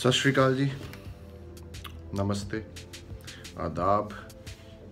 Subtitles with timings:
[0.00, 0.70] ਸਤਿ ਸ਼੍ਰੀ ਅਕਾਲ ਜੀ।
[2.14, 2.64] ਨਮਸਤੇ।
[3.58, 4.12] ਆਦਾਬ।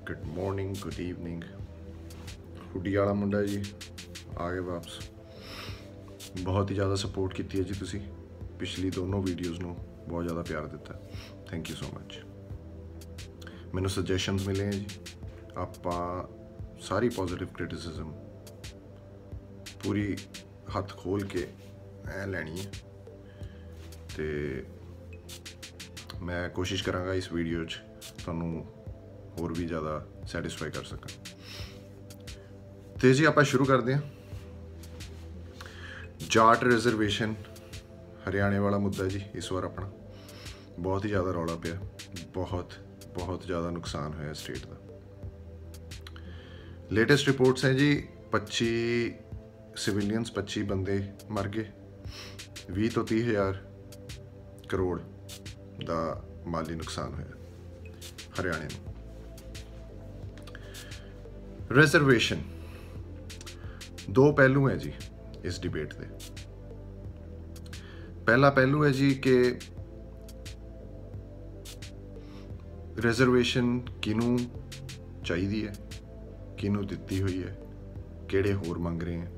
[0.06, 1.44] Good morning good evening
[2.74, 3.64] hoodie ਵਾਲਾ ਮੁੰਡਾ ਜੀ,
[4.38, 5.10] ਆ ਗਏ ਵਾਪਸ।
[6.40, 8.00] ਬਹੁਤ ਹੀ ਜ਼ਿਆਦਾ ਸਪੋਰਟ ਕੀਤੀ ਹੈ ਜੀ ਤੁਸੀਂ।
[8.58, 9.76] ਪਿਛਲੀ ਦੋਨੋਂ ਵੀਡੀਓਜ਼ ਨੂੰ
[10.08, 11.00] ਬਹੁਤ ਜ਼ਿਆਦਾ ਪਿਆਰ ਦਿੱਤਾ।
[11.46, 12.18] ਥੈਂਕ ਯੂ ਸੋ ਮੱਚ
[13.74, 14.86] ਮੈਨੂੰ ਸੁਜੈਸ਼ਨਸ ਮਿਲੇ ਹੈ ਜੀ।
[15.56, 16.28] ਆਪਾਂ
[16.80, 18.12] ਸਾਰੀ ਪੋਜ਼ਿਟਿਵ ਕ੍ਰਿਟਿਸਿਜ਼ਮ
[19.84, 20.16] ਪੂਰੀ
[20.78, 21.48] ਹੱਥ ਖੋਲ ਕੇ
[22.14, 22.72] ਐ ਲੈਣੀ ਹੈ।
[24.16, 24.64] ਤੇ
[26.22, 27.80] ਮੈਂ ਕੋਸ਼ਿਸ਼ ਕਰਾਂਗਾ ਇਸ ਵੀਡੀਓ 'ਚ
[28.18, 28.66] ਤੁਹਾਨੂੰ
[29.38, 31.34] ਹੋਰ ਵੀ ਜ਼ਿਆਦਾ ਸੈਟੀਸਫਾਈ ਕਰ ਸਕਾਂ
[33.00, 34.02] ਤੇ ਜੀ ਆਪਾਂ ਸ਼ੁਰੂ ਕਰਦੇ ਹਾਂ।
[36.30, 37.34] ਜਾਟ ਰਿਜ਼ਰਵੇਸ਼ਨ
[38.28, 39.92] ਹਰਿਆਣੇ ਵਾਲਾ ਮੁੱਦਾ ਜੀ, ਇਸ ਵਾਰ ਆਪਣਾ।
[40.78, 41.74] ਬਹੁਤ ਹੀ ਜ਼ਿਆਦਾ ਰੌਲਾ ਪਿਆ।
[42.34, 42.72] ਬਹੁਤ
[43.14, 44.76] ਬਹੁਤ ਜ਼ਿਆਦਾ ਨੁਕਸਾਨ ਹੋਇਆ ਸਟੇਟ ਦਾ।
[46.92, 49.12] ਲੇਟੈਸਟ ਰਿਪੋਰਟਸ ਹੈ ਜੀ 25
[49.76, 51.68] ਸਿਵਿਲੀਅਨਸ 25 ਬੰਦੇ ਮਰ ਗਏ।
[52.70, 53.72] 20 ਤੋਂ 30 ਹਜ਼ਾਰ
[54.68, 55.00] ਕਰੋੜ।
[55.84, 57.32] ਦਾ ਮਾਲੀ ਨੁਕਸਾਨ ਹੋਇਆ।
[58.40, 58.94] ਹਰਿਆਣੇ ਨੂੰ।
[61.70, 62.42] ਰਿਜ਼ਰਵੇਸ਼ਨ
[64.10, 64.92] ਦੋ ਪਹਿਲੂ ਹੈ ਜੀ
[65.44, 66.06] ਇਸ ਡਿਬੇਟ ਦੇ।
[68.26, 69.34] ਪਹਿਲਾ ਪਹਿਲੂ ਹੈ ਜੀ ਕਿ
[72.96, 74.38] ਰਿਜ਼ਰਵੇਸ਼ਨ ਕਿਨੂੰ
[75.24, 75.74] ਚਾਹੀਦੀ ਹੈ
[76.58, 77.56] ਕਿਨੂੰ ਦਿੱਤੀ ਹੋਈ ਹੈ,
[78.28, 79.32] ਕਿਹੜੇ ਹੋਰ ਮੰਗ ਰਹੇ ਹੈ,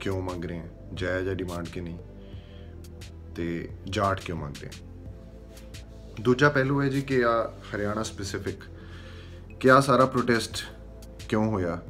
[0.00, 1.98] ਕਿਉਂ ਮੰਗ ਰਹੇ ਹੈ, ਜਾਇਜ਼ ਹੈ ਡਿਮਾਂਡ ਕਿ ਨਹੀਂ।
[3.36, 4.90] ਤੇ ਜਾਟ ਕਿਉਂ ਮੰਗ ਰਹੇ ਹੈ
[6.20, 8.56] ਦੂਜਾ ਪਹਿਲੂ ਹੈ ਜੀ ਕਿ ਆ ਹਰਿਆਣਾ ਸਪੈਸਿਫਿਕ
[9.60, 10.56] ਕਿ ਆ ਸਾਰਾ ਪ੍ਰੋਟੈਸਟ
[11.28, 11.82] ਕਿਉਂ ਹੋਇਆ?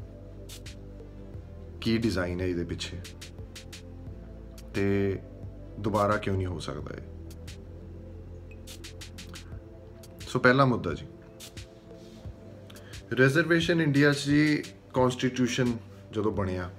[1.81, 2.97] ਕੀ ਡਿਜ਼ਾਈਨ ਹੈ ਇਹਦੇ ਪਿੱਛੇ?
[4.75, 5.19] ਤੇ
[5.81, 7.03] ਦੁਬਾਰਾ ਕਿਉਂ ਨਹੀਂ ਹੋ ਸਕਦਾ ਇਹ?
[10.21, 11.07] ਸੋ ਪਹਿਲਾ ਮੁੱਦਾ ਜੀ।
[13.13, 14.63] ਰਿਜ਼ਰਵੇਸ਼ਨ ਇੰਡੀਆ 'ਚ ਜੀ
[14.95, 15.79] ਕਨਸਟੀਟਿਊਸ਼ਨ
[16.13, 16.71] ਜਦੋਂ ਬਣਿਆ,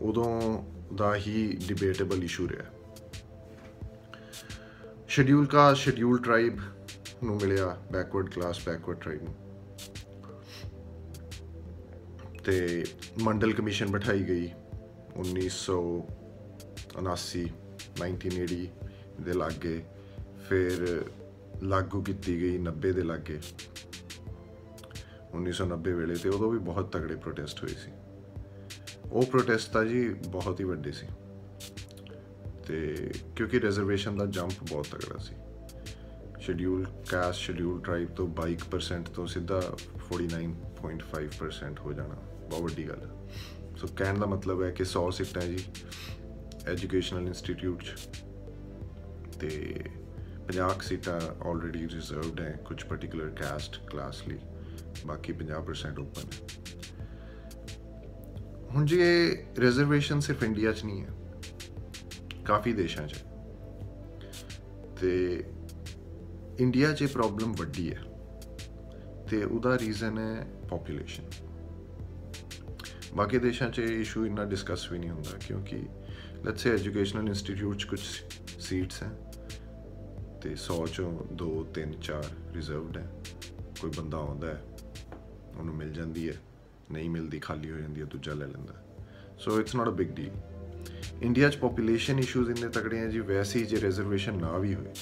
[0.00, 0.62] ਉਦੋਂ
[0.94, 2.71] ਦਾ ਹੀ ਡਿਬੇਟੇਬਲ ਇਸ਼ੂ ਰਿਹਾ।
[5.12, 6.56] ਸ਼ਡਿਊਲ ਕਾ ਸ਼ਡਿਊਲ ਟ੍ਰਾਈਬ
[7.24, 9.34] ਨੂੰ ਮਿਲਿਆ ਬੈਕਵਰਡ ਕਲਾਸ ਬੈਕਵਰਡ ਟ੍ਰਾਈਬ ਨੂੰ
[12.44, 12.84] ਤੇ
[13.22, 14.50] ਮੰਡਲ ਕਮਿਸ਼ਨ ਬਿਠਾਈ ਗਈ
[15.16, 17.46] 1979
[18.00, 18.66] 1980
[19.20, 19.84] ਦੇ ਲਾਗੇ
[20.48, 21.04] ਫਿਰ
[21.62, 23.40] ਲਾਗੂ ਕੀਤੀ ਗਈ 90 ਦੇ ਲਾਗੇ
[25.34, 27.90] 1990 ਵੇਲੇ ਤੇ ਉਦੋਂ ਵੀ ਬਹੁਤ ਤਗੜੇ ਪ੍ਰੋਟੈਸਟ ਹੋਏ ਸੀ
[29.10, 31.06] ਉਹ ਪ੍ਰੋਟੈਸਟ ਤਾਂ ਜੀ ਬਹੁਤ ਹੀ ਵੱਡੇ ਸੀ
[32.66, 35.34] ਤੇ ਕਿਉਂਕਿ ਰਿਜ਼ਰਵੇਸ਼ਨ ਦਾ ਜੰਪ ਬਹੁਤ ਤਗੜਾ ਸੀ।
[36.40, 42.14] ਸ਼ਡਿਊਲ ਕਾਸਟ ਸ਼ਡਿਊਲ ਟ੍ਰਾਈਬ ਤੋਂ 22% ਤੋਂ ਸਿੱਧਾ 49.5% ਹੋ ਜਾਣਾ।
[42.50, 43.28] ਬਹੁਤ ਵੱਡੀ ਗੱਲ। ਹੈ
[43.76, 45.58] ਸੋ ਕਹਿਣ ਦਾ ਮਤਲਬ ਹੈ ਕਿ 100 ਸੀਟਾਂ ਜੀ
[46.66, 47.98] ਐਜੂਕੇਸ਼ਨਲ ਇੰਸਟੀਚਿਊਟ ਚ
[49.40, 49.84] ਤੇ
[50.48, 54.38] 50 ਸੀਟਾਂ ਆਲਰੇਡੀ ਰਿਜ਼ਰਵਡ ਹੈ ਕੁਝ ਪਾਰਟਿਕੂਲਰ ਕਾਸਟ ਕਲਾਸ ਲਈ,
[55.06, 56.38] ਬਾਕੀ 50% ਓਪਨ ਹੈ।
[58.70, 61.08] ਹੁਣ ਜੀ ਇਹ ਰਿਜ਼ਰਵੇਸ਼ਨ ਸਿਰਫ ਇੰਡੀਆ 'ਚ ਨਹੀਂ ਹੈ
[62.46, 63.14] ਕਾਫੀ ਦੇਸ਼ਾਂ 'ਚ।
[65.00, 65.44] ਤੇ
[66.58, 68.02] ਇੰਡੀਆ 'ਚ ਇਹ ਪ੍ਰੋਬਲਮ ਵੱਡੀ ਹੈ।
[69.30, 71.24] ਤੇ ਉਹਦਾ ਰੀਜ਼ਨ ਹੈ ਪੋਪੂਲੇਸ਼ਨ
[73.14, 75.82] ਬਾਕੀ ਦੇਸ਼ਾਂ 'ਚ ਇਹ ਇਸ਼ੂ ਇੰਨਾ ਡਿਸਕਸ ਵੀ ਨਹੀਂ ਹੁੰਦਾ ਕਿਉਂਕਿ
[76.44, 78.00] ਲੈਟਸ ਸੇ ਐਜੂਕੇਸ਼ਨਲ ਇੰਸਟੀਚਿਊਟ 'ਚ ਕੁਝ
[78.60, 79.10] ਸੀਟਸ ਹੈ।
[80.42, 82.24] ਤੇ 100 ਚੋਂ 2 3 4
[82.54, 83.12] ਰਿਜ਼ਰਵਡ ਹੈ।
[83.80, 84.62] ਕੋਈ ਬੰਦਾ ਆਉਂਦਾ ਹੈ,
[85.58, 86.34] ਉਹਨੂੰ ਮਿਲ ਜਾਂਦੀ ਹੈ।
[86.92, 88.74] ਨਹੀਂ ਮਿਲਦੀ, ਖਾਲੀ ਹੋ ਜਾਂਦੀ ਹੈ, ਦੂਜਾ ਲੈ ਲੈਂਦਾ
[89.38, 90.30] so it's not a big deal
[91.22, 94.92] India 'ਚ ਪੋਪੂਲੇਸ਼ਨ ਇਸ਼ੂਜ਼ ਇੰਨੇ ਤਕੜੇ ਆ ਜੀ, ਵੈਸੇ ਹੀ ਜੇ ਰਿਜ਼ਰਵੇਸ਼ਨ ਨਾ ਵੀ ਹੋਏ,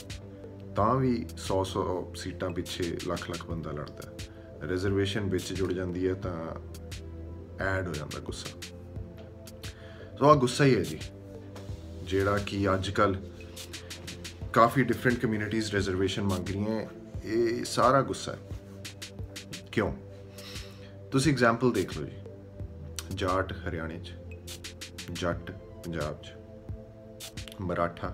[0.77, 6.09] ਤਾਂ ਵੀ 100 100 ਸੀਟਾਂ ਪਿੱਛੇ ਲੱਖ ਲੱਖ ਬੰਦਾ ਲੜਦਾ ਹੈ। ਰਿਜ਼ਰਵੇਸ਼ਨ ਵਿੱਚ ਜੁੜ ਜਾਂਦੀ
[6.09, 6.35] ਹੈ ਤਾਂ
[7.65, 8.49] ਐਡ ਹੋ ਜਾਂਦਾ ਗੁੱਸਾ।
[10.19, 10.99] ਸੋ ਆ ਗੁੱਸਾ ਹੀ ਹੈ ਜੀ,
[12.05, 13.17] ਜਿਹੜਾ ਕਿ ਅੱਜ ਕੱਲ
[14.53, 16.85] ਕਾਫੀ ਡਿਫਰੈਂਟ ਕਮਿਊਨਿਟੀਜ਼ ਰਿਜ਼ਰਵੇਸ਼ਨ ਮੰਗ ਰਹੀਆਂ
[17.25, 18.39] ਇਹ ਸਾਰਾ ਗੁੱਸਾ ਹੈ।
[19.73, 19.93] ਕਿਉਂ?
[21.13, 22.17] ਤੁਸੀਂ ਐਗਜ਼ਾਮਪਲ ਦੇਖ ਲਓ ਜੀ,
[23.15, 24.13] ਜਾਟ ਹਰਿਆਣੇ 'ਚ,
[25.13, 25.53] ਜੱਟ
[25.85, 26.33] ਪੰਜਾਬ 'ਚ,
[27.61, 28.13] ਮਰਾਠਾ,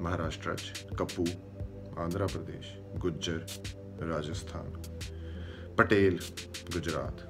[0.00, 1.24] ਮਹਾਰਾਸ਼ਟਰ 'ਚ, ਕਪੂ,
[1.98, 3.46] ਆਂਧਰਾ ਪ੍ਰਦੇਸ਼, ਗੁੱਜਰ,
[4.08, 4.72] ਰਾਜਸਥਾਨ,
[5.76, 6.18] ਪਟੇਲ,
[6.72, 7.20] ਗੁਜਰਾਤ।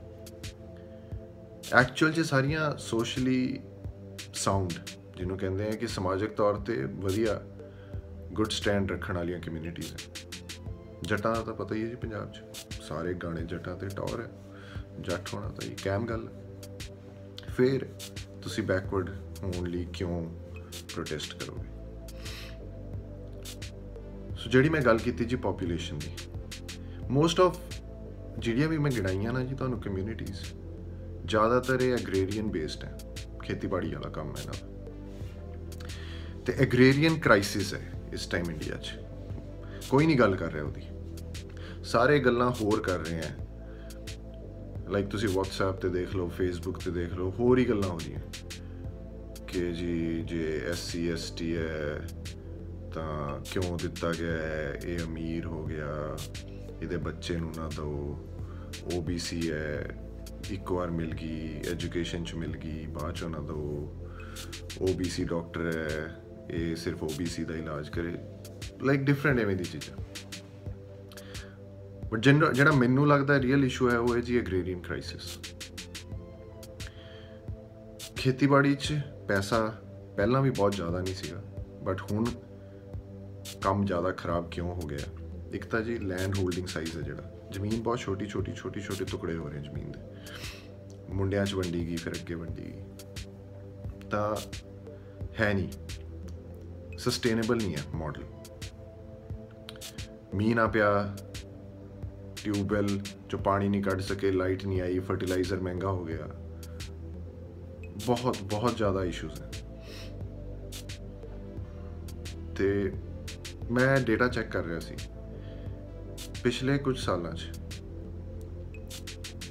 [1.75, 3.61] ਐਕਚੁਅਲ 'ਚ ਸਾਰੀਆਂ ਸੋਸ਼ਲੀ
[4.35, 4.73] ਸਾਊਂਡ
[5.17, 7.41] ਜਿਹਨੂੰ ਕਹਿੰਦੇ ਆ ਕਿ ਸਮਾਜਿਕ ਤੌਰ ਤੇ ਵਧੀਆ
[8.33, 10.29] ਗੁੱਡ ਸਟੈਂਡ ਰੱਖਣ ਵਾਲੀਆਂ ਕਮਿਊਨਿਟੀਆਂ ਹੈ
[11.03, 12.43] ਜੱਟਾਂ ਦਾ ਤਾਂ ਪਤਾ ਹੀ ਹੈ ਜੀ ਪੰਜਾਬ 'ਚ।
[12.83, 14.31] ਸਾਰੇ ਗਾਣੇ ਜੱਟਾਂ ਤੇ ਟੌਰ ਹੈ।
[15.01, 16.29] ਜੱਟ ਹੋਣਾ ਤਾਂ ਇਹ ਕੈਮ ਗੱਲ
[17.57, 17.85] ਫਿਰ
[18.43, 19.11] ਤੁਸੀਂ ਬੈਕਵਰਡ
[19.43, 20.27] ਹੋਣ ਲਈ ਕਿਉਂ
[20.95, 21.69] ਪ੍ਰੋਟੈਸਟ ਕਰੋਗੇ?
[24.37, 26.11] ਸੋ ਜਿਹੜੀ ਮੈਂ ਗੱਲ ਕੀਤੀ ਜੀ ਪੋਪੂਲੇਸ਼ਨ ਦੀ
[27.11, 27.59] ਮੋਸਟ ਆਫ
[28.39, 30.39] ਜਿਹੜੀਆਂ ਵੀ ਮੈਂ ਗਿਣਾਈਆਂ ਨਾ ਜੀ ਤੁਹਾਨੂੰ ਕਮਿਊਨਿਟੀਜ਼
[31.25, 32.99] ਜ਼ਿਆਦਾਤਰ ਇਹ ਐਗਰੀਰੀਅਨ ਬੇਸਡ ਹੈ,
[33.43, 34.53] ਖੇਤੀਬਾੜੀ ਵਾਲਾ ਕੰਮ ਹੈ ਨਾ
[36.47, 38.99] ਤੇ ਐਗਰੀਰੀਅਨ ਕ੍ਰਾਈਸਿਸ ਹੈ ਇਸ ਟਾਈਮ ਇੰਡੀਆ 'ਚ।
[39.91, 40.83] ਕੋਈ ਨਹੀਂ ਗੱਲ ਕਰ ਰਿਹਾ ਉਹਦੀ।
[41.85, 43.31] ਸਾਰੇ ਗੱਲਾਂ ਹੋਰ ਕਰ ਰਹੇ ਆ
[44.89, 48.21] ਲਾਈਕ ਤੁਸੀਂ WhatsApp ਤੇ ਦੇਖ ਲਓ, Facebook ਤੇ ਦੇਖ ਲਓ, ਹੋਰ ਹੀ ਗੱਲਾਂ ਹੋ ਰਹੀਆਂ।
[49.53, 52.09] ਕਿ ਜੀ, ਜੇ ਐਸਸੀ ਐਸਟੀ ਹੈ,
[52.95, 54.81] ਤਾਂ ਕਿਉਂ ਦਿੱਤਾ ਗਿਆ ਹੈ?
[54.85, 56.19] ਇਹ ਅਮੀਰ ਹੋ ਗਿਆ।
[56.83, 58.27] ਇਹਦੇ ਬੱਚੇ ਨੂੰ ਨਾ ਦਿਓ।
[58.97, 59.99] OBC ਹੈ।
[60.51, 63.95] ਇੱਕ ਵਾਰ ਮਿਲ ਗਈ ਐਜੂਕੇਸ਼ਨ ਚ ਮਿਲ ਗਈ, ਬਾਅਦ ਚੋਂ ਨਾ ਦਿਓ।
[64.83, 66.17] OBC ਡਾਕਟਰ ਹੈ।
[66.51, 68.19] ਇਹ ਸਿਰਫ OBC ਦਾ ਇਲਾਜ ਕਰੇ।
[68.83, 69.97] ਲਾਈਕ ਡਿਫਰੈਂਟ ਐਵੇਂ ਦੀ ਚੀਜ਼ਾਂ।
[72.09, 72.19] ਬਟ
[72.55, 75.39] ਜਿਹੜਾ ਮੈਨੂੰ ਲੱਗਦਾ ਰੀਅਲ ਇਸ਼ੂ ਹੈ, ਉਹ ਹੈ ਜੀ ਐਗਰੀਰੀਅਨ ਕ੍ਰਾਈਸਿਸ
[78.17, 78.95] ਖੇਤੀਬਾੜੀ 'ਚ
[79.33, 79.77] ਪੈਸਾ
[80.17, 81.43] ਪਹਿਲਾਂ ਵੀ ਬਹੁਤ ਜ਼ਿਆਦਾ ਨਹੀਂ ਸੀਗਾ
[81.83, 82.25] ਬਟ ਹੁਣ
[83.63, 84.99] ਕੰਮ ਜ਼ਿਆਦਾ ਖਰਾਬ ਕਿਉਂ ਹੋ ਗਿਆ?
[85.53, 89.37] ਇੱਕ ਤਾਂ ਜੀ ਲੈਂਡ ਹੋਲਡਿੰਗ ਸਾਈਜ਼ ਹੈ ਜਿਹੜਾ। ਜ਼ਮੀਨ ਬਹੁਤ ਛੋਟੀ ਛੋਟੀ ਛੋਟੀ, ਛੋਟੇ ਟੁਕੜੇ
[89.37, 90.01] ਹੋ ਰਹੇ ਜ਼ਮੀਨ ਦੇ।
[91.11, 92.83] ਮੁੰਡਿਆਂ 'ਚ ਵੰਡੀ ਗਈ, ਫਿਰ ਅੱਗੇ ਵੰਡੀ ਗਈ।
[94.11, 94.37] ਤਾਂ
[95.41, 95.69] ਹੈ ਨਹੀਂ।
[96.99, 98.23] ਸਸਟੇਨੇਬਲ ਨਹੀਂ ਹੈ ਮਾਡਲ
[100.35, 101.17] ਮੀਂਹ ਨਾ ਪਿਆ
[102.45, 106.52] ਟਿਊਬਵੈਲ ਚੋਂ ਪਾਣੀ ਨਹੀਂ ਕੱਢ ਸਕੇ ਲਾਈਟ ਨਹੀਂ ਆਈ ਫਰਟੀਲਾਈਜ਼ਰ ਮਹਿੰਗਾ ਹੋ ਗਿਆ।
[108.07, 109.51] ਬਹੁਤ ਬਹੁਤ ਜ਼ਿਆਦਾ ਇਸ਼ੂਜ਼ ਹੈ
[112.57, 112.93] ਤੇ
[113.71, 114.95] ਮੈਂ ਡੇਟਾ ਚੈੱਕ ਕਰ ਰਿਹਾ ਸੀ।
[116.45, 117.51] ਪਿਛਲੇ ਕੁਝ ਸਾਲਾਂ 'ਚ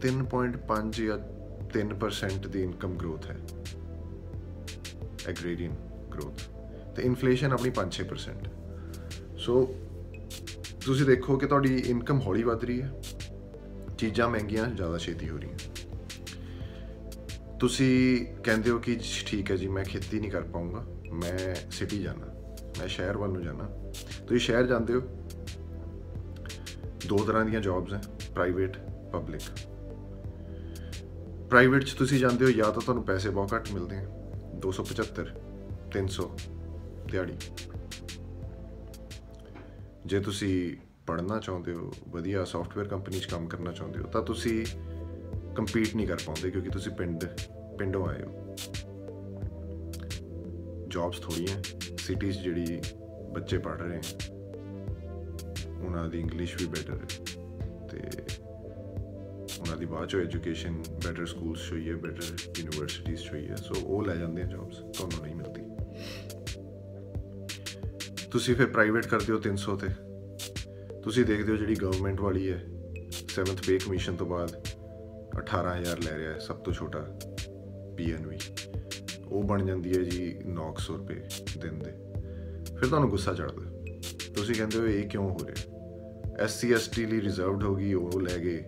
[0.02, 1.18] 3.5 ਜਾਂ
[1.74, 3.38] 3% ਦੀ ਇਨਕਮ ਗਰੋਥ ਹੈ।
[5.28, 5.76] ਐਗਰੀਰੀਅਨ
[6.14, 6.42] ਗਰੋਥ
[6.96, 8.50] ਤੇ ਇਨਫਲੇਸ਼ਨ ਆਪਣੀ 5-6%
[9.38, 9.76] ਸੋ
[10.86, 12.92] ਤੁਸੀਂ ਦੇਖੋ ਕਿ ਤੁਹਾਡੀ ਇਨਕਮ ਹੌਲੀ ਵੱਧ ਰਹੀ ਹੈ।
[13.98, 15.58] ਚੀਜ਼ਾਂ ਮਹਿੰਗੀਆਂ, ਜ਼ਿਆਦਾ ਛੇਤੀ ਹੋ ਰਹੀਆਂ।
[17.62, 22.28] ਤੁਸੀਂ ਕਹਿੰਦੇ ਹੋ ਕਿ ਠੀਕ ਹੈ ਜੀ, ਮੈਂ ਖੇਤੀ ਨਹੀਂ ਕਰ ਪਾਉਂਗਾ ਮੈਂ ਸਿਟੀ ਜਾਣਾ,
[22.80, 23.68] ਮੈਂ ਸ਼ਹਿਰ ਵੱਲ ਨੂੰ ਜਾਣਾ।
[24.28, 25.02] ਤੁਸੀਂ ਸ਼ਹਿਰ ਜਾਂਦੇ ਹੋ।
[27.08, 28.02] ਦੋ ਤਰ੍ਹਾਂ ਦੀਆਂ ਜੌਬਸ ਹੈ
[28.36, 28.78] ਪ੍ਰਾਈਵੇਟ
[29.14, 29.42] ਪਬਲਿਕ
[31.50, 34.06] ਪ੍ਰਾਈਵੇਟ 'ਚ ਤੁਸੀਂ ਜਾਂਦੇ ਹੋ, ਜਾਂ ਤਾਂ ਤੁਹਾਨੂੰ ਪੈਸੇ ਬਹੁਤ ਘੱਟ ਮਿਲਦੇ ਆ।
[34.56, 35.28] 275
[35.94, 36.30] 300
[37.12, 37.38] ਦਿਹਾੜੀ।
[40.06, 40.56] ਜੇ ਤੁਸੀਂ
[41.08, 44.66] ਪੜ੍ਹਨਾ ਚਾਹੁੰਦੇ ਹੋ, ਵਧੀਆ ਸੌਫਟਵੇਅਰ ਕੰਪਨੀ 'ਚ ਕੰਮ ਕਰਨਾ ਚਾਹੁੰਦੇ ਹੋ, ਤਾਂ ਤੁਸੀਂ
[45.56, 47.26] ਕੰਪੀਟ ਨਹੀਂ ਕਰ ਪਾਉਂਦੇ ਕਿਉਂਕਿ ਤੁਸੀਂ ਪਿੰਡ,
[47.80, 48.56] ਪਿੰਡੋਂ ਆਏ ਹੋ।
[50.88, 51.64] ਜੌਬਸ ਥੋੜੀਆਂ
[51.98, 52.82] ਸਿਟੀਜ਼ ਜਿਹੜੀ
[53.34, 54.02] ਬੱਚੇ ਪੜ੍ਹ ਰਹੇ ਹਨ
[55.86, 57.08] ਉਹਨਾਂ ਦੀ ਇੰਗਲਿਸ਼ ਵੀ ਬੈਟਰ ਹੈ
[57.88, 57.98] ਤੇ
[59.60, 62.24] ਉਹਨਾਂ ਦੀ ਬਾਅਦ ਚੋਂ ਐਜੂਕੇਸ਼ਨ ਬੈਟਰ ਸਕੂਲਸ ਹੋਈ ਹੈ ਬੈਟਰ
[62.58, 65.62] ਯੂਨੀਵਰਸਿਟੀਜ਼ ਹੋਈ ਹੈ ਸੋ ਉਹ ਲੈ ਜਾਂਦੇ ਆ ਜੌਬਸ ਤੁਹਾਨੂੰ ਨਹੀਂ ਮਿਲਦੀ।
[68.32, 69.88] ਤੁਸੀਂ ਫਿਰ ਪ੍ਰਾਈਵੇਟ ਕਰਦੇ ਹੋ 300 ਤੇ।
[71.04, 72.64] ਤੁਸੀਂ ਦੇਖਦੇ ਹੋ ਜਿਹੜੀ ਗਵਰਨਮੈਂਟ ਵਾਲੀ ਹੈ
[73.10, 74.66] 7th ਪੇ ਕਮਿਸ਼ਨ ਤੋਂ ਬਾਅਦ
[75.38, 77.06] 18000 ਲੈ ਰਿਹਾ ਹੈ, ਸਭ ਤੋਂ ਛੋਟਾ
[77.98, 78.38] ਪੀਐਨਵੀ
[79.26, 81.22] ਉਹ ਬਣ ਜਾਂਦੀ ਹੈ ਜੀ 900 ਰੁਪਏ
[81.58, 81.92] ਦਿਨ ਦੇ।
[82.78, 83.72] ਫਿਰ ਤੁਹਾਨੂੰ ਗੁੱਸਾ ਚੜਦਾ
[84.36, 85.72] ਤੁਸੀਂ ਕਹਿੰਦੇ ਹੋ, ਇਹ ਕਿਉਂ ਹੋ ਰਿਹਾ?
[86.40, 88.64] ਐਸਸੀ ਐਸਟੀ ਲਈ ਰਿਜ਼ਰਵਡ ਹੋ ਗਈ, ਉਹ ਲੈ ਗਏ।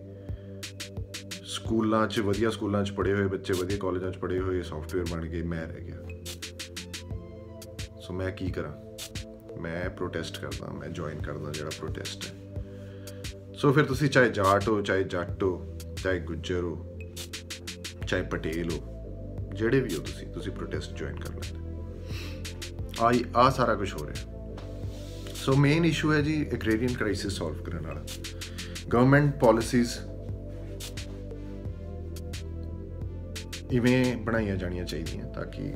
[1.45, 5.25] ਸਕੂਲਾਂ 'ਚ, ਵਧੀਆ ਸਕੂਲਾਂ 'ਚ ਪੜ੍ਹੇ ਹੋਏ ਬੱਚੇ, ਵਧੀਆ ਕਾਲਜਾਂ 'ਚ ਪੜ੍ਹੇ ਹੋਏ ਸੌਫਟਵੇਅਰ ਬਣ
[5.25, 5.98] ਗਏ, ਮੈਂ ਰਹਿ ਗਿਆ।
[8.01, 8.94] ਸੋ ਮੈਂ ਕੀ ਕਰਾਂ?
[9.62, 12.63] ਮੈਂ ਪ੍ਰੋਟੈਸਟ ਕਰਦਾ, ਮੈਂ ਜੁਆਇਨ ਕਰਦਾ ਜਿਹੜਾ ਪ੍ਰੋਟੈਸਟ ਹੈ।
[13.54, 15.73] ਸੋ ਫਿਰ ਤੁਸੀਂ ਚਾਹੇ ਜਾਟ ਹੋ, ਚਾਹੇ ਜੱਟ ਹੋ
[16.04, 17.00] ਚਾਹੇ ਗੁੱਜਰ ਹੋ,
[18.08, 19.08] ਚਾਹੇ ਪਟੇਲ ਹੋ,
[19.54, 21.86] ਜਿਹੜੇ ਵੀ ਹੋ ਤੁਸੀਂ ਤੁਸੀਂ ਪ੍ਰੋਟੈਸਟ ਜੁਆਇਨ ਕਰ ਲੈਂਦੇ
[23.02, 24.56] ਆਈ ਆ ਸਾਰਾ ਕੁਝ ਹੋ ਰਿਹਾ।
[25.36, 28.06] ਸੋ ਮੇਨ ਇਸ਼ੂ ਹੈ ਜੀ ਐਗਰੀਰੀਅਨ ਕ੍ਰਾਈਸਿਸ ਸੋਲਵ ਕਰਨ ਵਾਲਾ।
[28.94, 29.90] ਗਵਰਨਮੈਂਟ ਪਾਲਿਸੀਜ਼
[33.72, 35.74] ਇਵੇਂ ਬਣਾਈਆਂ ਜਾਣੀਆਂ ਚਾਹੀਦੀਆਂ ਤਾਂ ਕਿ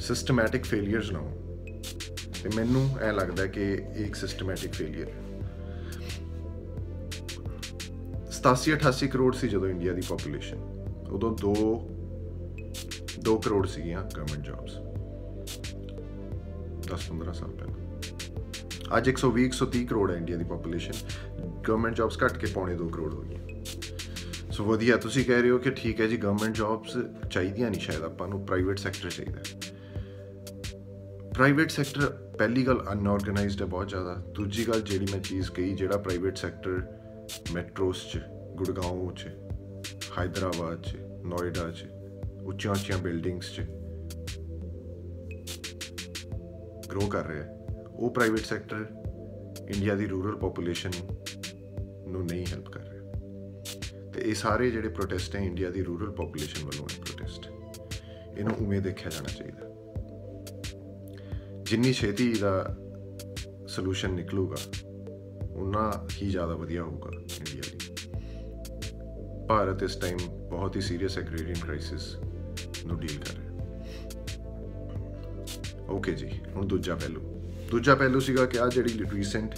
[0.00, 1.36] ਸਿਸਟਮੈਟਿਕ ਫੇਲਿਅਰਸ ਨਾ ਹੋਣ।
[2.42, 5.27] ਤੇ ਮੈਨੂੰ ਐ ਲੱਗਦਾ ਕਿ ਇਹ ਇੱਕ ਸਿਸਟਮੈਟਿਕ ਫੇਲਿਅਰ 87
[8.52, 10.58] 88 ਕਰੋੜ ਸੀ ਜਦੋਂ ਇੰਡੀਆ ਦੀ ਪੋਪੂਲੇਸ਼ਨ
[11.10, 11.52] ਉਦੋਂ 2
[13.26, 14.76] 2 ਕਰੋੜ ਸੀਗੀਆਂ ਗਵਰਨਮੈਂਟ ਜੌਬਸ
[16.92, 20.92] 10 15 ਸਾਲ ਪਹਿਲਾਂ। ਅੱਜ 120 130 ਕਰੋੜ ਹੈ ਇੰਡੀਆ ਦੀ ਪੋਪੂਲੇਸ਼ਨ
[21.68, 23.64] ਗਵਰਨਮੈਂਟ ਜੌਬਸ ਘਟ ਕੇ ਪੌਣੇ 2 ਕਰੋੜ ਹੋ ਗਈਆਂ।
[24.52, 26.96] ਸੋ ਵਧੀਆ, ਤੁਸੀਂ ਕਹਿ ਰਹੇ ਹੋ ਕਿ ਠੀਕ ਹੈ ਜੀ ਗਵਰਨਮੈਂਟ ਜੌਬਸ
[27.30, 29.40] ਚਾਹੀਦੀਆਂ ਨਹੀਂ ਸ਼ਾਇਦ ਆਪਾਂ ਨੂੰ ਪ੍ਰਾਈਵੇਟ ਸੈਕਟਰ ਚਾਹੀਦਾ
[31.34, 32.06] ਪ੍ਰਾਈਵੇਟ ਸੈਕਟਰ
[32.38, 36.82] ਪਹਿਲੀ ਗੱਲ ਅਨਆਰਗੇਨਾਈਜ਼ਡ ਹੈ ਬਹੁਤ ਜ਼ਿਆਦਾ। ਦੂਜੀ ਗੱਲ ਜਿਹੜੀ ਮੈਂ ਚੀਜ਼ ਕਹੀ, ਜਿਹੜਾ ਪ੍ਰਾਈਵੇਟ ਸੈਕਟਰ
[37.52, 38.18] ਮੈਟਰੋਸ 'ਚ
[38.58, 39.30] ગુડગાંવ છે,
[40.10, 41.86] હૈદરાબાદ છે નોઈડા છે
[42.42, 43.60] ઊંચીਆਂ ઊંચੀਆਂ ਬਿਲਡਿੰਗਸ 'ਚ
[46.90, 48.86] ਗਰੋ ਕਰ ਰਿਹਾ ਹੈ ਉਹ ਪ੍ਰਾਈਵੇਟ ਸੈਕਟਰ
[49.68, 50.90] ਇੰਡੀਆ ਦੀ ਰੂਰਲ ਪੋਪੂਲੇਸ਼ਨ
[52.06, 56.64] ਨੂੰ ਨਹੀਂ ਹੈਲਪ ਕਰ ਰਿਹਾ ਤੇ ਇਹ ਸਾਰੇ ਜਿਹੜੇ ਪ੍ਰੋਟੈਸਟ ਹੈ ਇੰਡੀਆ ਦੀ ਰੂਰਲ ਪੋਪੂਲੇਸ਼ਨ
[56.64, 57.46] ਵੱਲੋਂ ਹੈ ਪ੍ਰੋਟੈਸਟ
[58.38, 59.68] ਇਹਨੂੰ ਉਵੇਂ ਦੇਖਿਆ ਜਾਣਾ ਚਾਹੀਦਾ
[61.62, 62.52] ਜਿੰਨੀ ਛੇਤੀ ਦਾ
[63.66, 64.56] ਸੋਲੂਸ਼ਨ ਨਿਕਲੂਗਾ
[65.54, 67.87] ਉਨਾ ਹੀ ਜ਼ਿਆਦਾ ਵਧੀਆ ਹੋਊਗਾ ਇੰਡੀਆ ਲਈ
[69.48, 70.18] ਭਾਰਤ ਇਸ ਟਾਈਮ
[70.50, 72.14] ਬਹੁਤ ਹੀ ਸੀਰੀਅਸ ਐਗਰੀਰੀਅਨ ਕ੍ਰਾਈਸਿਸ
[72.86, 73.46] ਨੂੰ ਡੀਲ ਕਰ ਰਿਹਾ।
[75.90, 77.20] ਓਕੇ ਜੀ, ਹੁਣ ਦੂਜਾ ਪਹਿਲੂ।
[77.70, 79.54] ਦੂਜਾ ਪਹਿਲੂ ਸੀਗਾ ਕਿ ਆ ਜਿਹੜੀ ਰੀਸੈਂਟ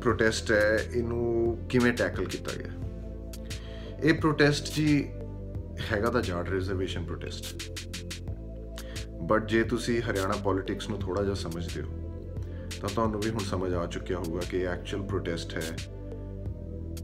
[0.00, 2.72] ਪ੍ਰੋਟੈਸਟ ਹੈ, ਇਹਨੂੰ ਕਿਵੇਂ ਟੈਕਲ ਕੀਤਾ ਗਿਆ?
[4.02, 5.04] ਇਹ ਪ੍ਰੋਟੈਸਟ ਜੀ
[5.92, 7.44] ਹੈਗਾ ਤਾਂ ਜਾਟ ਰਿਜ਼ਰਵੇਸ਼ਨ ਪ੍ਰੋਟੈਸਟ
[9.22, 11.88] ਬਟ ਜੇ ਤੁਸੀਂ ਹਰਿਆਣਾ ਪੋਲਿਟਿਕਸ ਨੂੰ ਥੋੜਾ ਜਿਹਾ ਸਮਝਦੇ ਹੋ,
[12.80, 15.76] ਤਾਂ ਤੁਹਾਨੂੰ ਵੀ ਹੁਣ ਸਮਝ ਆ ਚੁੱਕਿਆ ਹੋਊਗਾ ਕਿ ਐਕਚੁਅਲ ਪ੍ਰੋਟੈਸਟ ਹੈ।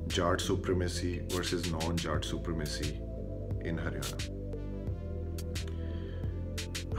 [0.07, 2.95] Jat supremacy versus non Jat supremacy
[3.65, 4.19] in Haryana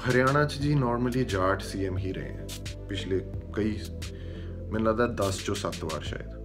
[0.10, 2.48] Haryana 'ਚ ਜੀ ਨਾਰਮਲੀ ਜਾਟ ਸੀਐਮ ਹੀ ਰਹੇ ਹੈ।
[2.90, 3.80] ਪਿਛਲੇ ਕਈ,
[4.72, 6.38] ਮੈਨੂੰ ਲੱਗਦਾ 10 ਚੋਂ 7 ਵਾਰ ਸ਼ਾਇਦ।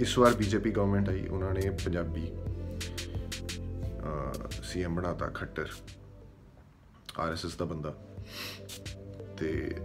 [0.00, 2.32] ਇਸ ਵਾਰ ਬੀਜੇਪੀ ਗਵਰਨਮੈਂਟ ਆਈ, ਉਹਨਾਂ ਨੇ ਪੰਜਾਬੀ
[4.62, 5.68] ਸੀਐਮ ਬਣਾਤਾ ਖੱਟਰ।
[7.18, 7.94] ਆਰਐਸਐਸ ਦਾ ਬੰਦਾ।
[9.36, 9.76] ਤੇ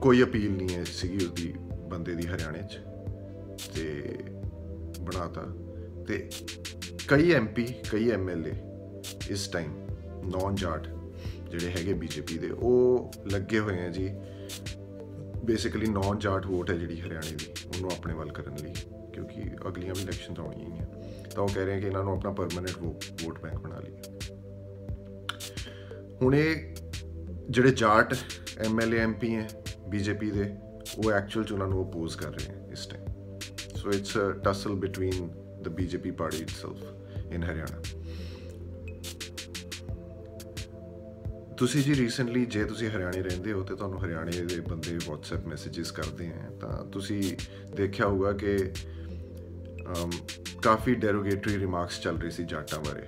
[0.00, 1.54] ਕੋਈ ਅਪੀਲ ਨਹੀਂ ਹੈ ਸੀਗੀ ਉਹਦੀ
[1.90, 2.80] ਬੰਦੇ ਦੀ ਹਰਿਆਣੇ 'ਚ।
[3.74, 4.16] ਤੇ
[5.02, 5.46] ਬਣਾਤਾ
[6.08, 6.28] ਤੇ
[7.08, 8.52] ਕਈ ਐਮਪੀ ਕਈ ਐਮਐਲਏ
[9.30, 9.72] ਇਸ ਟਾਈਮ
[10.24, 10.86] ਨੌਨ ਜਾਟ
[11.50, 14.08] ਜਿਹੜੇ ਹੈਗੇ ਬੀਜੇਪੀ ਦੇ, ਉਹ ਲੱਗੇ ਹੋਏ ਆ ਜੀ।
[15.44, 18.74] ਬੇਸਿਕਲੀ ਨੌਨ ਜਾਟ ਵੋਟ ਹੈ ਜਿਹੜੀ ਹਰਿਆਣੇ ਦੀ, ਉਹਨੂੰ ਆਪਣੇ ਵੱਲ ਕਰਨ ਲਈ,
[19.12, 20.84] ਕਿਉਂਕਿ ਅਗਲੀਆਂ ਵੀ ਇਲੈਕਸ਼ਨਸ ਆਉਣੀਆਂ ਹੀ ਆ।
[21.34, 23.96] ਤਾਂ ਉਹ ਕਹਿ ਰਹੇ ਆ ਕਿ ਇਹਨਾਂ ਨੂੰ ਆਪਣਾ ਪਰਮਨੈਂਟ ਵੋਟ ਬੈਂਕ ਬਣਾ ਲਈਏ।
[26.22, 26.74] ਹੁਣ ਇਹ
[27.50, 28.14] ਜਿਹੜੇ ਜਾਟ
[28.58, 29.48] ਐਮਐਲਏ ਐਮਪੀ ਹੈ
[29.88, 30.50] ਬੀਜੇਪੀ ਦੇ,
[30.98, 33.11] ਉਹ ਐਕਚੁਅਲ ਚ ਉਹਨਾਂ ਨੂੰ ਅਪੋਜ਼ ਕਰ ਰਹੇ ਹੈ ਇਸ time
[33.82, 35.28] so it's a tussle between
[35.62, 36.76] the BJP party itself
[37.32, 37.82] in Haryana
[41.56, 45.94] ਤੁਸੀਂ ਜੀ ਰੀਸੈਂਟਲੀ ਜੇ ਤੁਸੀਂ ਹਰਿਆਣੇ ਰਹਿੰਦੇ ਹੋ ਤੇ ਤੁਹਾਨੂੰ ਹਰਿਆਣੇ ਦੇ ਬੰਦੇ WhatsApp ਮੈਸੇजेस
[45.94, 47.36] ਕਰਦੇ ਆ ਤਾਂ ਤੁਸੀਂ
[47.76, 48.58] ਦੇਖਿਆ ਹੋਊਗਾ ਕਿ
[50.62, 53.02] ਕਾਫੀ ਡੈਰੋਗੇਟਰੀ ਰਿਮਾਰਕਸ ਚੱਲ ਰਹੀ ਸੀ ਜਾਟਾਂ ਬਾਰੇ।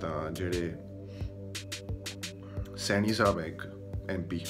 [0.00, 0.74] ਤਾਂ ਜਿਹੜੇ
[2.76, 3.62] ਸੈਣੀ ਸਾਹਿਬ ਹੈ ਇੱਕ
[4.10, 4.40] ਐਮਪੀ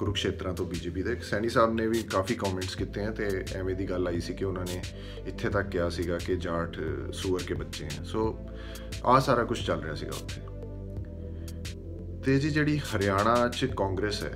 [0.00, 3.88] ਕੁਰੂਕਸ਼ੇਤਰਾਂ ਤੋਂ ਬੀਜੇਪੀ ਦੇ। ਸੈਣੀ ਸਾਹਿਬ ਨੇ ਵੀ ਕਾਫੀ ਕਮੈਂਟਸ ਕੀਤੇ ਆ ਤੇ ਐਵੇਂ ਦੀ
[3.90, 4.80] ਗੱਲ ਆਈ ਸੀ ਕਿ ਉਹਨਾਂ ਨੇ
[5.26, 6.76] ਇੱਥੇ ਤੱਕ ਕਿਹਾ ਸੀਗਾ ਕਿ ਜਾਟ,
[7.12, 8.22] ਸੂਅਰ ਕੇ ਬੱਚੇ ਹਨ ਸੋ
[9.04, 10.40] ਆ ਸਾਰਾ ਕੁਝ ਚੱਲ ਰਿਹਾ ਸੀਗਾ ਉੱਥੇ।
[12.24, 14.32] ਤੇ ਜੀ ਜਿਹੜੀ ਹਰਿਆਣਾ 'ਚ ਕਾਂਗਰਸ ਹੈ,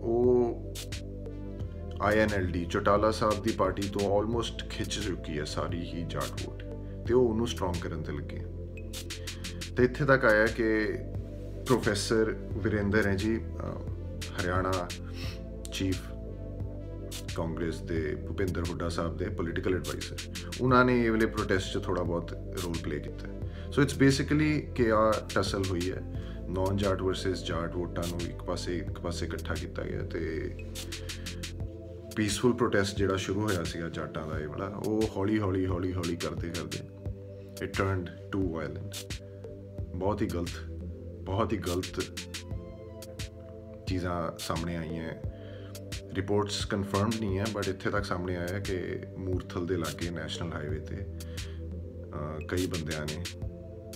[0.00, 0.74] ਉਹ
[2.02, 6.62] ਆਈਐਨਐਲਡੀ ਚੋਟਾਲਾ ਸਾਹਿਬ ਦੀ ਪਾਰਟੀ ਤੋਂ ਆਲਮੋਸਟ ਖਿੱਚ ਚੁੱਕੀ ਹੈ ਸਾਰੀ ਹੀ ਜਾਟ ਵੋਟ
[7.06, 8.40] ਤੇ ਉਹ ਉਹਨੂੰ ਸਟਰੋਂਗ ਕਰਨ ਤੇ ਲੱਗੇ
[9.76, 10.68] ਤੇ ਇੱਥੇ ਤੱਕ ਆਇਆ ਕਿ
[11.66, 13.38] ਪ੍ਰੋਫੈਸਰ ਵਿਰੇਂਦਰ ਹੈ ਜੀ
[14.40, 14.88] ਹਰਿਆਣਾ
[15.72, 16.00] ਚੀਫ
[17.34, 20.16] ਕਾਂਗਰਸ ਦੇ ਭੁਪਿੰਦਰ ਹੁੱਡਾ ਸਾਹਿਬ ਦੇ ਪੋਲੀਟੀਕਲ ਐਡਵਾਈਜ਼ਰ
[20.60, 22.32] ਉਹਨਾਂ ਨੇ ਇਹ ਵੇਲੇ ਪ੍ਰੋਟੈਸਟ 'ਚ ਥੋੜਾ ਬਹੁਤ
[22.64, 23.28] ਰੋਲ ਪਲੇ ਕੀਤਾ।
[23.72, 26.02] ਸੋ ਇਟਸ ਬੇਸਿਕਲੀ ਕਿ ਆ ਟਸਲ ਹੋਈ ਹੈ।
[26.48, 30.54] ਨੌਨ ਜਾਟ ਵਰਸਸ ਜਾਟ ਵੋਟਾਂ ਨੂੰ ਇੱਕ ਪਾਸੇ ਇੱਕ ਪਾਸੇ ਇਕੱਠਾ ਕੀਤਾ ਗਿਆ ਤੇ
[32.16, 36.16] ਪੀਸਫੁਲ ਪ੍ਰੋਟੈਸਟ ਜਿਹੜਾ ਸ਼ੁਰੂ ਹੋਇਆ ਸੀਗਾ ਜਾਟਾਂ ਦਾ ਇਹ ਵਾਲਾ, ਉਹ ਹੌਲੀ ਹੌਲੀ ਹੌਲੀ ਹੌਲੀ
[36.16, 36.78] ਕਰਦੇ ਕਰਦੇ
[37.62, 38.94] ਇਟ ਟਰਨਡ ਟੂ ਵਾਇਲੈਂਟ
[39.96, 40.70] ਬਹੁਤ ਹੀ ਗਲਤ
[41.22, 42.04] ਬਹੁਤ ਹੀ ਗਲਤ
[43.88, 45.10] ਚੀਜ਼ਾਂ ਸਾਹਮਣੇ ਆਈਆਂ
[46.14, 48.78] ਰਿਪੋਰਟਸ ਕਨਫਰਮਡ ਨਹੀਂ ਹੈ ਬਟ ਇੱਥੇ ਤੱਕ ਸਾਹਮਣੇ ਆਇਆ ਹੈ ਕਿ
[49.18, 51.06] ਮੂਰਥਲ ਦੇ ਲਾਗੇ ਨੈਸ਼ਨਲ ਹਾਈਵੇ ਤੇ
[52.48, 53.24] ਕਈ ਬੰਦਿਆਂ ਨੇ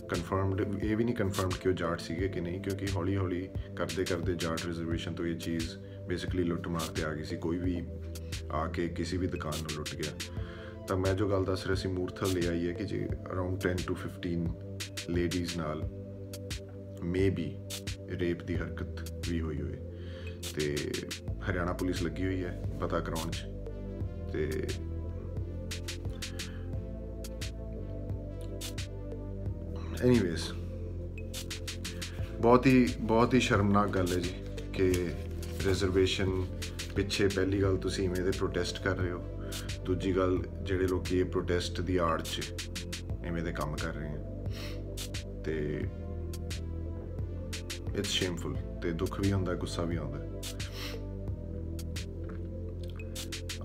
[0.09, 4.05] ਕਨਫਰਮਡ ਇਹ ਵੀ ਨਹੀਂ ਕਨਫਰਮਡ ਕਿ ਉਹ ਜਾਟ ਸੀਗੇ ਕਿ ਨਹੀਂ, ਕਿਉਂਕਿ ਹੌਲੀ ਹੌਲੀ ਕਰਦੇ
[4.05, 5.69] ਕਰਦੇ ਜਾਟ ਰਿਜ਼ਰਵੇਸ਼ਨ ਤੋਂ ਇਹ ਚੀਜ਼
[6.09, 7.83] ਬੇਸਿਕਲੀ ਲੁੱਟ ਮਾਰ ਤੇ ਆ ਗਈ ਸੀ। ਕੋਈ ਵੀ
[8.51, 10.13] ਆ ਕੇ ਕਿਸੇ ਵੀ ਦੁਕਾਨ ਨੂੰ ਲੁੱਟ ਗਿਆ।
[10.89, 13.85] ਤਾਂ ਮੈਂ ਜੋ ਗੱਲ ਦੱਸ ਰਿਹਾ ਸੀ, ਮੂਰਥਲ ਲੈ ਆਈ ਹੈ ਕਿ ਜੀ ਅਰਾਊਂਡ 10
[13.87, 14.47] ਟੂ 15
[15.09, 15.83] ਲੇਡੀਜ਼ ਨਾਲ
[17.03, 17.57] ਮੇਬੀ
[18.09, 19.77] ਰੇਪ ਦੀ ਹਰਕਤ ਵੀ ਹੋਈ ਹੋਏ
[20.57, 20.77] ਤੇ
[21.51, 23.37] ਹਰਿਆਣਾ ਪੁਲਿਸ ਲੱਗੀ ਹੋਈ ਹੈ ਪਤਾ ਕਰਾਉਣ 'ਚ।
[24.33, 24.67] ਤੇ
[30.03, 30.53] ਐਨੀਵੇਸ
[32.41, 34.35] ਬਹੁਤ ਹੀ ਬਹੁਤ ਹੀ ਸ਼ਰਮਨਾਕ ਗੱਲ ਹੈ ਜੀ
[34.73, 34.93] ਕਿ
[35.67, 36.47] ਰਿਜ਼ਰਵੇਸ਼ਨ
[36.97, 39.43] ਪਿੱਛੇ ਪਹਿਲੀ ਗੱਲ ਤੁਸੀਂ ਇਵੇਂ ਦੇ ਪ੍ਰੋਟੈਸਟ ਕਰ ਰਹੇ ਹੋ।
[39.85, 42.41] ਦੂਜੀ ਗੱਲ, ਜਿਹੜੇ ਲੋਕੀ ਇਹ ਪ੍ਰੋਟੈਸਟ ਦੀ ਆੜ 'ਚ
[43.25, 44.47] ਐਵੇਂ ਦੇ ਕੰਮ ਕਰ ਰਹੇ ਹਨ
[45.43, 45.85] ਤੇ
[47.99, 50.19] ਇਟਸ ਸ਼ੇਮਫੁਲ ਤੇ ਦੁੱਖ ਵੀ ਹੁੰਦਾ ਗੁੱਸਾ ਵੀ ਆਉਂਦਾ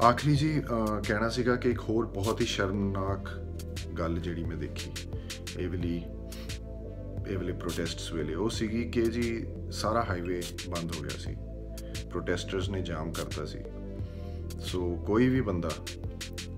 [0.07, 0.61] ਆਖਰੀ ਜੀ
[1.07, 3.29] ਕਹਿਣਾ ਸੀਗਾ ਕਿ ਇੱਕ ਹੋਰ ਬਹੁਤ ਹੀ ਸ਼ਰਮਨਾਕ
[3.99, 4.91] ਗੱਲ ਜਿਹੜੀ ਮੈਂ ਦੇਖੀ
[5.59, 5.95] ਇਹ ਵਾਲੀ
[7.27, 11.35] ਇਹ ਵਾਲੇ ਪ੍ਰੋਟੈਸਟਸ ਵੇਲੇ ਉਹ ਸੀਗੀ ਕਿ ਜੀ ਸਾਰਾ ਹਾਈਵੇ ਬੰਦ ਹੋ ਗਿਆ ਸੀ
[12.09, 13.59] ਪ੍ਰੋਟੈਸਟਰਸ ਨੇ ਜਾਮ ਕਰਤਾ ਸੀ
[14.59, 15.69] ਸੋ ਕੋਈ ਵੀ ਬੰਦਾ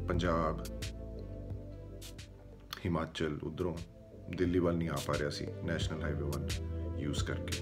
[0.08, 0.64] ਪੰਜਾਬ
[2.86, 3.76] ਹਿਮਾਚਲ ਉਧਰੋਂ
[4.36, 7.58] ਦਿੱਲੀ ਵੱਲ ਨਹੀਂ ਆ ਪਾ ਰਿਹਾ ਸੀ ਨੈਸ਼ਨਲ ਹਾਈਵੇ 1 ਯੂਜ਼ ਕਰਕੇ।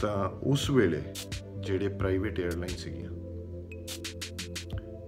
[0.00, 1.02] ਤਾਂ ਉਸ ਵੇਲੇ
[1.60, 3.10] ਜਿਹੜੇ ਪ੍ਰਾਈਵੇਟ 에ਅਰਲਾਈਨ ਸੀਗੀਆਂ,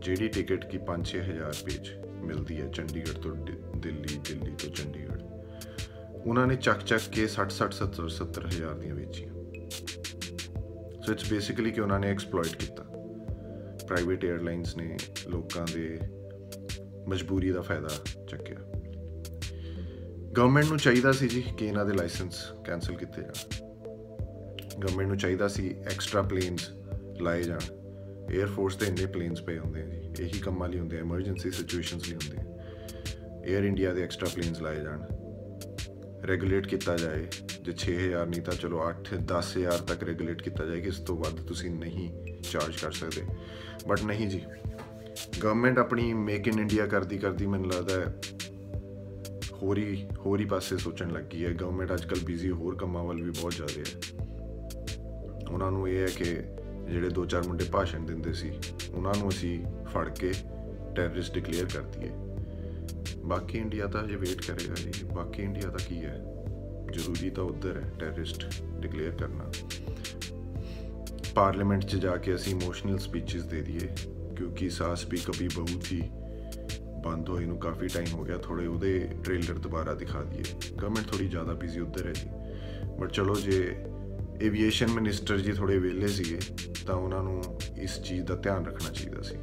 [0.02, 1.86] ਜਿਹੜੀ ਟਿਕਟ ਕੀ 5-6000 ਰੁਪਏ ਚ
[2.24, 3.34] ਮਿਲਦੀ ਹੈ ਚੰਡੀਗੜ੍ਹ ਤੋਂ
[3.76, 5.22] ਦਿੱਲੀ ਦਿੱਲੀ ਤੋਂ ਚੰਡੀਗੜ੍ਹ,
[6.26, 9.32] ਉਹਨਾਂ ਨੇ ਚੱਕ ਚੱਕ ਕੇ 60 60 70 70 ਹਜ਼ਾਰ ਦੀਆਂ ਵੇਚੀਆਂ।
[11.02, 12.84] ਸੋ ਇਟਸ ਬੇਸਿਕਲੀ ਕਿ ਉਹਨਾਂ ਨੇ ਐਕਸਪਲੋਇਟ ਕੀਤਾ।
[13.86, 14.96] ਪ੍ਰਾਈਵੇਟ 에ਅਰਲਾਈਨਸ ਨੇ
[15.28, 15.98] ਲੋਕਾਂ ਦੇ
[17.08, 17.88] ਮਜਬੂਰੀ ਦਾ ਫਾਇਦਾ
[18.30, 18.73] ਚੱਕਿਆ।
[20.36, 23.66] ਗਵਰਨਮੈਂਟ ਨੂੰ ਚਾਹੀਦਾ ਸੀ ਜੀ ਕਿ ਇਹਨਾਂ ਦੇ ਲਾਇਸੈਂਸ ਕੈਨਸਲ ਕੀਤੇ ਜਾਣ।
[24.80, 26.70] ਗਵਰਨਮੈਂਟ ਨੂੰ ਚਾਹੀਦਾ ਸੀ ਐਕਸਟਰਾ ਪਲੇਨਸ
[27.20, 27.58] ਲਾਏ ਜਾਣ।
[28.36, 31.50] 에ਅਰ ਫੋਰਸ ਦੇ ਇੰਨੇ ਪਲੇਨਸ ਪਏ ਹੁੰਦੇ ਆ ਜੀ। ਇਹੀ ਕੰਮਾਂ ਲਈ ਹੁੰਦੇ ਆ ਐਮਰਜੈਂਸੀ
[31.50, 32.54] ਸਿਚੁਏਸ਼ਨਸ ਲਈ ਹੁੰਦੇ ਆ।
[33.40, 35.04] 에ਅਰ ਇੰਡੀਆ ਦੇ ਐਕਸਟਰਾ ਪਲੇਨਸ ਲਾਏ ਜਾਣ।
[36.26, 37.26] ਰੈਗੂਲੇਟ ਕੀਤਾ ਜਾਏ।
[37.62, 41.46] ਜੇ 6000 ਨਹੀਂ ਤਾਂ ਚਲੋ 8 10000 ਤੱਕ ਰੈਗੂਲੇਟ ਕੀਤਾ ਜਾਏ ਕਿ ਇਸ ਤੋਂ ਵੱਧ
[41.46, 42.12] ਤੁਸੀਂ ਨਹੀਂ
[42.42, 43.22] ਚਾਰਜ ਕਰ ਸਕਦੇ।
[43.88, 44.42] ਬਟ ਨਹੀਂ ਜੀ।
[45.44, 48.14] ਗਵਰਨਮੈਂਟ ਆਪਣੀ ਮੇਕ ਇਨ ਇੰਡੀਆ ਕਰਦੀ ਕਰਦੀ ਮੈਨੂੰ ਲੱਗਦਾ ਹੈ
[49.64, 53.80] ਹੋਰੀ ਹੋਰੀ ਪਾਸੇ ਸੋਚਣ ਲੱਗੀ ਹੈ। ਗਵਰਨਮੈਂਟ ਅੱਜਕੱਲ ਬਿਜ਼ੀ ਹੋਰ ਕੰਮਾਂ ਵੱਲ ਵੀ ਬਹੁਤ ਜ਼ਿਆਦਾ
[53.80, 56.24] ਹੈ। ਉਹਨਾਂ ਨੂੰ ਇਹ ਹੈ ਕਿ
[56.92, 58.50] ਜਿਹੜੇ ਦੋ ਚਾਰ ਮੁੰਡੇ ਭਾਸ਼ਣ ਦਿੰਦੇ ਸੀ,
[58.94, 60.32] ਉਹਨਾਂ ਨੂੰ ਅਸੀਂ ਫੜ ਕੇ
[60.96, 62.10] ਟੈਰਰਿਸਟ ਡਿਕਲੇਅਰ ਕਰ ਦਈਏ।
[63.24, 66.18] ਬਾਕੀ ਇੰਡੀਆ ਤਾਂ ਹਜੇ ਵੇਟ ਕਰੇਗਾ ਜੀ। ਬਾਕੀ ਇੰਡੀਆ ਦਾ ਕੀ ਹੈ?
[66.92, 68.46] ਜ਼ਰੂਰੀ ਤਾਂ ਉਧਰ ਹੈ ਟੈਰਰਿਸਟ
[68.80, 69.50] ਡਿਕਲੇਅਰ ਕਰਨਾ।
[71.34, 73.88] ਪਾਰਲੀਮੈਂਟ 'ਚ ਜਾ ਕੇ ਅਸੀਂ ਇਮੋਸ਼ਨਲ ਸਪੀਚਸ ਦੇ ਦਈਏ,
[74.36, 76.02] ਕਿਉਂਕਿ ਸਾਸ ਵੀ ਕਭੀ ਬਹੂ ਥੀ
[77.04, 80.42] ਬੰਦ ਹੋਏ ਨੂੰ ਕਾਫੀ ਟਾਈਮ ਹੋ ਗਿਆ ਥੋੜੇ ਉਹਦੇ ਟ੍ਰੇਲਰ ਦੁਬਾਰਾ ਦਿਖਾ ਦਈਏ।
[80.76, 82.28] ਗਵਰਨਮੈਂਟ ਥੋੜੀ ਜ਼ਿਆਦਾ ਬਿਜ਼ੀ ਉਧਰ ਹੈ ਜੀ।
[82.98, 83.76] ਬਟ ਚਲੋ ਜੇ
[84.42, 86.38] ਐਵੀਏਸ਼ਨ ਮਿਨਿਸਟਰ ਜੀ ਥੋੜੇ ਵਿਹਲੇ ਸੀਗੇ,
[86.86, 87.42] ਤਾਂ ਉਹਨਾਂ ਨੂੰ
[87.76, 89.36] ਇਸ ਚੀਜ਼ ਦਾ ਧਿਆਨ ਰੱਖਣਾ ਚਾਹੀਦਾ ਸੀ।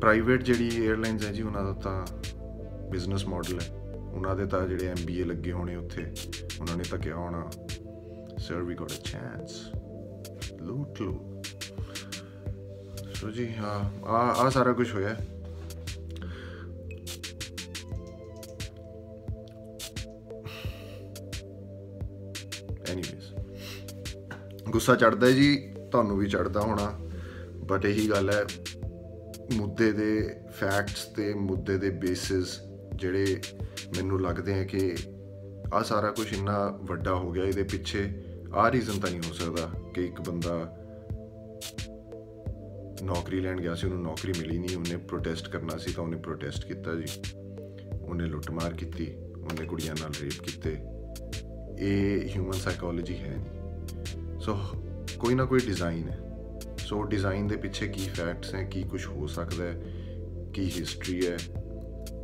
[0.00, 2.06] ਪ੍ਰਾਈਵੇਟ ਜਿਹੜੀ 에ਅਰਲਾਈਨਸ ਹੈ ਜੀ, ਉਹਨਾਂ ਦਾ ਤਾਂ
[2.90, 3.70] ਬਿਜ਼ਨਸ ਮਾਡਲ ਹੈ।
[4.14, 6.14] ਉਹਨਾਂ ਦੇ ਤਾਂ ਜਿਹੜੇ ਐਮਬੀਏ ਲੱਗੇ ਹੋਣੇ ਉੱਥੇ,
[6.60, 7.50] ਉਹਨਾਂ ਨੇ ਤਾਂ ਕਿਹਾ ਹੋਣਾ
[8.38, 9.56] ਸਰ ਵੀ ਗੋਟ ਅ ਚਾਂਸ
[10.62, 11.42] ਲੂਟ ਲੋ
[13.14, 15.16] ਸੋ ਜੀ, ਹਾਂ ਆ ਆ ਸਾਰਾ ਕੁਝ ਹੋਇਆ।
[24.72, 25.56] ਗੁੱਸਾ ਚੜਦਾ ਹੈ ਜੀ,
[25.92, 26.92] ਤੁਹਾਨੂੰ ਵੀ ਚੜਦਾ ਹੋਣਾ।
[27.64, 28.44] ਬਟ ਇਹੀ ਗੱਲ ਹੈ,
[29.54, 32.58] ਮੁੱਦੇ ਦੇ ਫੈਕਟਸ ਤੇ ਮੁੱਦੇ ਦੇ ਬੇਸਿਸ
[32.96, 33.40] ਜਿਹੜੇ
[33.96, 34.96] ਮੈਨੂੰ ਲੱਗਦੇ ਆ ਕਿ
[35.74, 38.04] ਆ ਸਾਰਾ ਕੁਝ ਇੰਨਾ ਵੱਡਾ ਹੋ ਗਿਆ, ਇਹਦੇ ਪਿੱਛੇ
[38.54, 40.76] ਆ ਰੀਜ਼ਨ ਤਾਂ ਨਹੀਂ ਹੋ ਸਕਦਾ ਕਿ ਇੱਕ ਬੰਦਾ
[43.02, 46.66] ਨੌਕਰੀ ਲੈਣ ਗਿਆ ਸੀ, ਉਹਨੂੰ ਨੌਕਰੀ ਮਿਲੀ ਨਹੀਂ, ਉਹਨੇ ਪ੍ਰੋਟੈਸਟ ਕਰਨਾ ਸੀ ਤਾਂ ਉਹਨੇ ਪ੍ਰੋਟੈਸਟ
[46.66, 47.06] ਕੀਤਾ ਜੀ।
[48.02, 50.76] ਉਹਨੇ ਲੁੱਟਮਾਰ ਕੀਤੀ, ਉਹਨੇ ਕੁੜੀਆਂ ਨਾਲ ਰੇਪ ਕੀਤੇ।
[51.78, 53.61] ਇਹ ਹਿਊਮਨ ਸਾਈਕੋਲੋਜੀ ਹੈ ਨਹੀਂ।
[54.42, 54.58] ਸੋ
[55.18, 56.18] ਕੋਈ ਨਾ ਕੋਈ ਡਿਜ਼ਾਈਨ ਹੈ।
[56.78, 59.80] ਸੋ ਡਿਜ਼ਾਈਨ ਦੇ ਪਿੱਛੇ ਕੀ ਫੈਕਟਸ ਹੈ, ਕੀ ਕੁਝ ਹੋ ਸਕਦਾ ਹੈ,
[60.52, 61.36] ਕੀ ਹਿਸਟਰੀ ਹੈ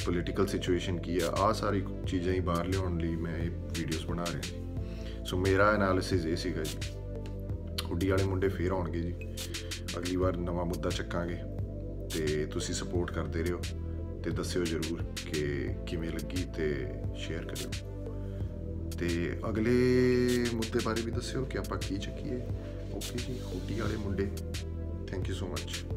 [0.06, 4.24] ਪੋਲੀਟੀਕਲ ਸਿਚੁਏਸ਼ਨ ਕੀ ਹੈ ਆ ਸਾਰੀ ਚੀਜ਼ਾਂ ਹੀ ਬਾਹਰ ਲਿਆਉਣ ਲਈ ਮੈਂ ਇਹ ਵੀਡੀਓਜ਼ ਬਣਾ
[4.24, 4.84] ਰਿਹਾ ਜੀ।
[5.26, 6.78] ਸੋ ਮੇਰਾ ਐਨਾਲਿਸਿਸ ਇਹ ਸੀਗਾ ਜੀ।
[7.84, 9.14] ਹੁੱਡੀ ਵਾਲੇ ਮੁੰਡੇ ਫੇਰ ਆਉਣਗੇ ਜੀ।
[9.98, 11.38] ਅਗਲੀ ਵਾਰ ਨਵਾਂ ਮੁੱਦਾ ਚੱਕਾਂਗੇ।
[12.14, 13.60] ਤੇ ਤੁਸੀਂ ਸਪੋਰਟ ਕਰਦੇ ਰਹੋ
[14.24, 17.87] ਤੇ ਦੱਸਿਓ ਜਰੂਰ ਕਿ ਕਿਵੇਂ ਲੱਗੀ ਤੇ ਸ਼ੇਅਰ ਕਰਿਓ।
[18.98, 19.76] ਤੇ ਅਗਲੇ
[20.54, 22.40] ਮੁੱਦੇ ਬਾਰੇ ਵੀ ਦੱਸਿਓ ਕਿ ਆਪਾਂ ਕੀ ਚੱਕੀਏ।
[22.92, 24.30] ਓਕੇ ਜੀ ਹੁੱਡੀ ਵਾਲੇ ਮੁੰਡੇ।
[25.06, 25.87] Thank you so much